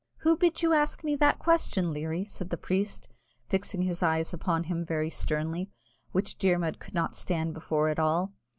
[0.21, 3.07] "Who bid you ask me that question, Leary?" said the priest,
[3.49, 5.69] fixing his eyes upon him very sternly,
[6.11, 8.33] which Dermod could not stand before at all.